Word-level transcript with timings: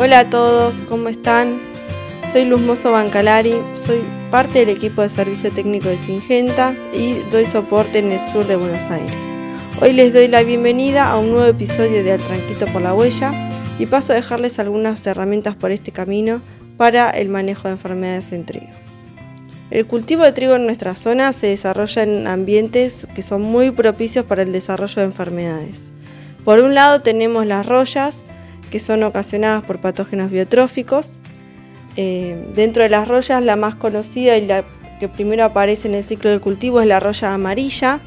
Hola 0.00 0.20
a 0.20 0.30
todos, 0.30 0.76
¿cómo 0.88 1.08
están? 1.08 1.58
Soy 2.30 2.44
Luz 2.44 2.60
Mozo 2.60 2.92
Bancalari, 2.92 3.56
soy 3.74 4.00
parte 4.30 4.60
del 4.60 4.68
equipo 4.68 5.02
de 5.02 5.08
servicio 5.08 5.50
técnico 5.50 5.88
de 5.88 5.98
Singenta 5.98 6.72
y 6.94 7.14
doy 7.32 7.46
soporte 7.46 7.98
en 7.98 8.12
el 8.12 8.20
sur 8.20 8.46
de 8.46 8.54
Buenos 8.54 8.88
Aires. 8.92 9.16
Hoy 9.82 9.94
les 9.94 10.12
doy 10.12 10.28
la 10.28 10.44
bienvenida 10.44 11.10
a 11.10 11.18
un 11.18 11.32
nuevo 11.32 11.46
episodio 11.46 12.04
de 12.04 12.12
Al 12.12 12.20
Tranquito 12.20 12.66
por 12.66 12.80
la 12.80 12.94
Huella 12.94 13.48
y 13.80 13.86
paso 13.86 14.12
a 14.12 14.16
dejarles 14.16 14.60
algunas 14.60 15.04
herramientas 15.04 15.56
por 15.56 15.72
este 15.72 15.90
camino 15.90 16.42
para 16.76 17.10
el 17.10 17.28
manejo 17.28 17.66
de 17.66 17.74
enfermedades 17.74 18.30
en 18.30 18.46
trigo. 18.46 18.68
El 19.72 19.84
cultivo 19.84 20.22
de 20.22 20.30
trigo 20.30 20.54
en 20.54 20.66
nuestra 20.66 20.94
zona 20.94 21.32
se 21.32 21.48
desarrolla 21.48 22.04
en 22.04 22.28
ambientes 22.28 23.04
que 23.16 23.24
son 23.24 23.42
muy 23.42 23.72
propicios 23.72 24.24
para 24.24 24.42
el 24.42 24.52
desarrollo 24.52 25.00
de 25.00 25.06
enfermedades. 25.06 25.90
Por 26.44 26.60
un 26.60 26.76
lado 26.76 27.00
tenemos 27.00 27.46
las 27.46 27.66
rollas, 27.66 28.18
que 28.70 28.80
son 28.80 29.02
ocasionadas 29.02 29.64
por 29.64 29.80
patógenos 29.80 30.30
biotróficos. 30.30 31.10
Eh, 31.96 32.36
dentro 32.54 32.82
de 32.82 32.88
las 32.88 33.08
rollas, 33.08 33.42
la 33.42 33.56
más 33.56 33.74
conocida 33.74 34.36
y 34.36 34.46
la 34.46 34.64
que 35.00 35.08
primero 35.08 35.44
aparece 35.44 35.88
en 35.88 35.94
el 35.94 36.04
ciclo 36.04 36.30
del 36.30 36.40
cultivo 36.40 36.80
es 36.80 36.86
la 36.86 37.00
roya 37.00 37.34
amarilla, 37.34 38.00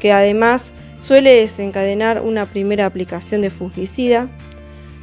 que 0.00 0.12
además 0.12 0.72
suele 0.98 1.34
desencadenar 1.34 2.22
una 2.22 2.46
primera 2.46 2.86
aplicación 2.86 3.42
de 3.42 3.50
fungicida. 3.50 4.28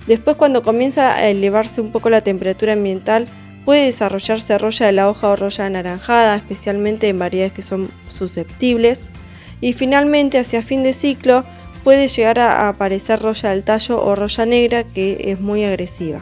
Después, 0.07 0.37
cuando 0.37 0.63
comienza 0.63 1.15
a 1.15 1.27
elevarse 1.29 1.81
un 1.81 1.91
poco 1.91 2.09
la 2.09 2.21
temperatura 2.21 2.73
ambiental, 2.73 3.27
puede 3.65 3.85
desarrollarse 3.85 4.57
roya 4.57 4.85
de 4.85 4.91
la 4.91 5.09
hoja 5.09 5.29
o 5.29 5.35
roya 5.35 5.65
anaranjada, 5.65 6.35
especialmente 6.35 7.09
en 7.09 7.19
variedades 7.19 7.53
que 7.53 7.61
son 7.61 7.89
susceptibles. 8.07 9.09
Y 9.61 9.73
finalmente, 9.73 10.37
hacia 10.37 10.61
fin 10.61 10.83
de 10.83 10.93
ciclo, 10.93 11.43
puede 11.85 12.07
llegar 12.07 12.39
a 12.39 12.67
aparecer 12.67 13.19
roya 13.19 13.51
del 13.51 13.63
tallo 13.63 14.03
o 14.03 14.15
roya 14.15 14.45
negra 14.47 14.83
que 14.83 15.17
es 15.25 15.39
muy 15.39 15.63
agresiva. 15.63 16.19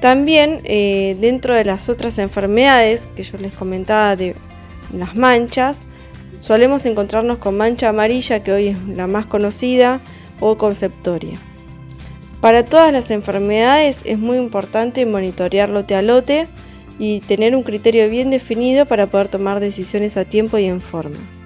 También 0.00 0.60
eh, 0.64 1.16
dentro 1.20 1.54
de 1.54 1.64
las 1.64 1.88
otras 1.88 2.18
enfermedades 2.18 3.08
que 3.14 3.22
yo 3.22 3.38
les 3.38 3.54
comentaba 3.54 4.16
de 4.16 4.34
las 4.92 5.14
manchas, 5.14 5.82
solemos 6.40 6.84
encontrarnos 6.84 7.38
con 7.38 7.56
mancha 7.56 7.90
amarilla 7.90 8.42
que 8.42 8.52
hoy 8.52 8.66
es 8.68 8.88
la 8.88 9.06
más 9.06 9.24
conocida 9.26 10.00
o 10.40 10.56
conceptoria. 10.56 11.38
Para 12.40 12.64
todas 12.64 12.92
las 12.92 13.12
enfermedades 13.12 14.00
es 14.04 14.18
muy 14.18 14.36
importante 14.36 15.06
monitorear 15.06 15.68
lote 15.68 15.94
a 15.94 16.02
lote 16.02 16.48
y 16.98 17.20
tener 17.20 17.54
un 17.54 17.62
criterio 17.62 18.10
bien 18.10 18.30
definido 18.30 18.84
para 18.84 19.06
poder 19.06 19.28
tomar 19.28 19.60
decisiones 19.60 20.16
a 20.16 20.24
tiempo 20.24 20.58
y 20.58 20.64
en 20.64 20.80
forma. 20.80 21.39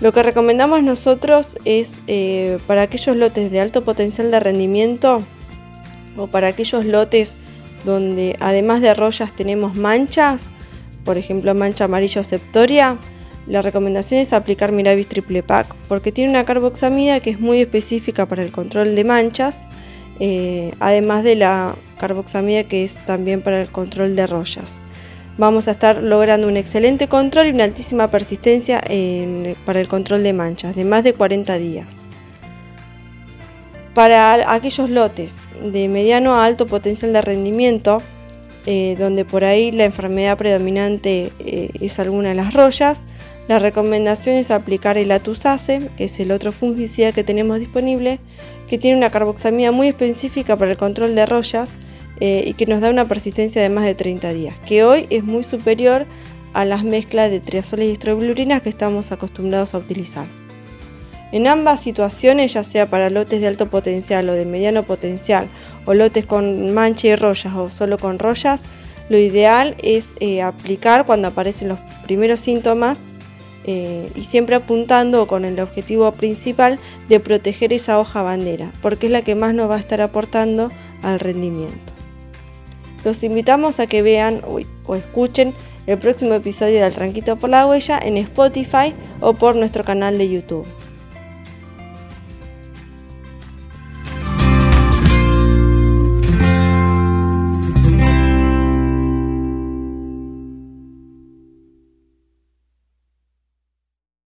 Lo 0.00 0.12
que 0.12 0.22
recomendamos 0.22 0.82
nosotros 0.84 1.56
es 1.64 1.94
eh, 2.06 2.58
para 2.68 2.82
aquellos 2.82 3.16
lotes 3.16 3.50
de 3.50 3.60
alto 3.60 3.82
potencial 3.82 4.30
de 4.30 4.38
rendimiento 4.38 5.24
o 6.16 6.28
para 6.28 6.48
aquellos 6.48 6.84
lotes 6.84 7.36
donde 7.84 8.36
además 8.38 8.80
de 8.80 8.94
rollas 8.94 9.34
tenemos 9.34 9.74
manchas, 9.74 10.44
por 11.04 11.18
ejemplo 11.18 11.52
mancha 11.54 11.84
amarilla 11.84 12.20
o 12.20 12.24
septoria, 12.24 12.96
la 13.48 13.62
recomendación 13.62 14.20
es 14.20 14.32
aplicar 14.32 14.70
Miravis 14.70 15.08
Triple 15.08 15.42
Pack 15.42 15.74
porque 15.88 16.12
tiene 16.12 16.30
una 16.30 16.44
carboxamida 16.44 17.18
que 17.18 17.30
es 17.30 17.40
muy 17.40 17.60
específica 17.60 18.26
para 18.26 18.42
el 18.42 18.52
control 18.52 18.94
de 18.94 19.04
manchas, 19.04 19.60
eh, 20.20 20.72
además 20.78 21.24
de 21.24 21.34
la 21.34 21.74
carboxamida 21.98 22.64
que 22.64 22.84
es 22.84 22.94
también 23.04 23.42
para 23.42 23.62
el 23.62 23.68
control 23.68 24.14
de 24.14 24.26
rollas 24.28 24.74
vamos 25.38 25.68
a 25.68 25.70
estar 25.70 26.02
logrando 26.02 26.48
un 26.48 26.56
excelente 26.56 27.08
control 27.08 27.46
y 27.46 27.50
una 27.50 27.64
altísima 27.64 28.10
persistencia 28.10 28.82
para 29.64 29.80
el 29.80 29.88
control 29.88 30.22
de 30.24 30.32
manchas 30.32 30.74
de 30.76 30.84
más 30.84 31.04
de 31.04 31.14
40 31.14 31.56
días. 31.58 31.96
Para 33.94 34.52
aquellos 34.52 34.90
lotes 34.90 35.36
de 35.64 35.88
mediano 35.88 36.34
a 36.34 36.44
alto 36.44 36.66
potencial 36.66 37.12
de 37.12 37.22
rendimiento, 37.22 38.02
eh, 38.66 38.96
donde 38.98 39.24
por 39.24 39.44
ahí 39.44 39.72
la 39.72 39.84
enfermedad 39.84 40.36
predominante 40.36 41.32
eh, 41.38 41.70
es 41.80 41.98
alguna 41.98 42.30
de 42.30 42.34
las 42.34 42.52
rollas, 42.52 43.02
la 43.48 43.58
recomendación 43.58 44.36
es 44.36 44.50
aplicar 44.50 44.98
el 44.98 45.10
Atusase, 45.10 45.88
que 45.96 46.04
es 46.04 46.20
el 46.20 46.32
otro 46.32 46.52
fungicida 46.52 47.12
que 47.12 47.24
tenemos 47.24 47.60
disponible, 47.60 48.20
que 48.68 48.76
tiene 48.76 48.98
una 48.98 49.10
carboxamida 49.10 49.72
muy 49.72 49.88
específica 49.88 50.56
para 50.56 50.72
el 50.72 50.76
control 50.76 51.14
de 51.14 51.24
rollas 51.24 51.70
eh, 52.20 52.44
y 52.46 52.54
que 52.54 52.66
nos 52.66 52.80
da 52.80 52.90
una 52.90 53.06
persistencia 53.06 53.62
de 53.62 53.68
más 53.68 53.84
de 53.84 53.94
30 53.94 54.32
días, 54.32 54.56
que 54.66 54.84
hoy 54.84 55.06
es 55.10 55.24
muy 55.24 55.44
superior 55.44 56.06
a 56.52 56.64
las 56.64 56.84
mezclas 56.84 57.30
de 57.30 57.40
triazoles 57.40 57.88
y 57.88 57.92
estrobilurinas 57.92 58.62
que 58.62 58.68
estamos 58.68 59.12
acostumbrados 59.12 59.74
a 59.74 59.78
utilizar. 59.78 60.26
En 61.30 61.46
ambas 61.46 61.82
situaciones, 61.82 62.54
ya 62.54 62.64
sea 62.64 62.88
para 62.88 63.10
lotes 63.10 63.40
de 63.40 63.46
alto 63.46 63.68
potencial 63.68 64.28
o 64.30 64.32
de 64.32 64.46
mediano 64.46 64.82
potencial, 64.82 65.48
o 65.84 65.92
lotes 65.92 66.24
con 66.24 66.72
mancha 66.72 67.08
y 67.08 67.16
rollas 67.16 67.54
o 67.54 67.70
solo 67.70 67.98
con 67.98 68.18
rollas, 68.18 68.62
lo 69.08 69.18
ideal 69.18 69.74
es 69.82 70.08
eh, 70.20 70.42
aplicar 70.42 71.06
cuando 71.06 71.28
aparecen 71.28 71.68
los 71.68 71.78
primeros 72.04 72.40
síntomas 72.40 73.00
eh, 73.64 74.10
y 74.14 74.24
siempre 74.24 74.56
apuntando 74.56 75.26
con 75.26 75.44
el 75.44 75.60
objetivo 75.60 76.10
principal 76.12 76.78
de 77.08 77.20
proteger 77.20 77.72
esa 77.72 78.00
hoja 78.00 78.22
bandera, 78.22 78.72
porque 78.80 79.06
es 79.06 79.12
la 79.12 79.22
que 79.22 79.34
más 79.34 79.54
nos 79.54 79.70
va 79.70 79.76
a 79.76 79.80
estar 79.80 80.00
aportando 80.00 80.70
al 81.02 81.20
rendimiento. 81.20 81.87
Los 83.04 83.22
invitamos 83.22 83.80
a 83.80 83.86
que 83.86 84.02
vean 84.02 84.42
o 84.86 84.94
escuchen 84.94 85.54
el 85.86 85.98
próximo 85.98 86.34
episodio 86.34 86.74
de 86.74 86.84
Al 86.84 86.92
Tranquito 86.92 87.36
por 87.36 87.50
la 87.50 87.66
Huella 87.66 87.98
en 88.02 88.18
Spotify 88.18 88.92
o 89.20 89.32
por 89.32 89.56
nuestro 89.56 89.84
canal 89.84 90.18
de 90.18 90.28
YouTube. 90.28 90.66